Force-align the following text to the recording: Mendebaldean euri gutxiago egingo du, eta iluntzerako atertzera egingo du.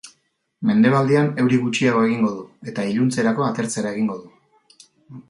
Mendebaldean 0.69 1.27
euri 1.43 1.59
gutxiago 1.65 2.01
egingo 2.07 2.31
du, 2.39 2.45
eta 2.73 2.87
iluntzerako 2.95 3.47
atertzera 3.49 3.93
egingo 3.97 4.17
du. 4.23 4.83